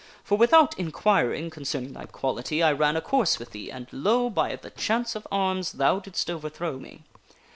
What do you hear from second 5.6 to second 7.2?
thou didst overthrow me.